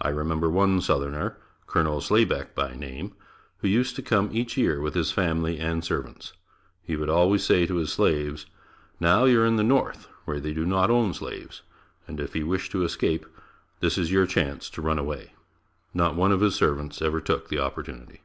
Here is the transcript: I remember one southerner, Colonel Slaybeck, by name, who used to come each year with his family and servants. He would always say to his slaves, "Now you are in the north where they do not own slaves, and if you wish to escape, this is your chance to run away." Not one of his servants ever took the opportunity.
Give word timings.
I 0.00 0.10
remember 0.10 0.48
one 0.48 0.80
southerner, 0.80 1.36
Colonel 1.66 2.00
Slaybeck, 2.00 2.54
by 2.54 2.76
name, 2.76 3.16
who 3.56 3.66
used 3.66 3.96
to 3.96 4.02
come 4.02 4.28
each 4.32 4.56
year 4.56 4.80
with 4.80 4.94
his 4.94 5.10
family 5.10 5.58
and 5.58 5.82
servants. 5.82 6.32
He 6.84 6.94
would 6.94 7.08
always 7.10 7.42
say 7.42 7.66
to 7.66 7.74
his 7.74 7.92
slaves, 7.92 8.46
"Now 9.00 9.24
you 9.24 9.40
are 9.40 9.44
in 9.44 9.56
the 9.56 9.64
north 9.64 10.06
where 10.26 10.38
they 10.38 10.52
do 10.54 10.64
not 10.64 10.90
own 10.92 11.12
slaves, 11.12 11.62
and 12.06 12.20
if 12.20 12.36
you 12.36 12.46
wish 12.46 12.70
to 12.70 12.84
escape, 12.84 13.26
this 13.80 13.98
is 13.98 14.12
your 14.12 14.26
chance 14.26 14.70
to 14.70 14.80
run 14.80 14.96
away." 14.96 15.32
Not 15.92 16.14
one 16.14 16.30
of 16.30 16.40
his 16.40 16.54
servants 16.54 17.02
ever 17.02 17.20
took 17.20 17.48
the 17.48 17.58
opportunity. 17.58 18.22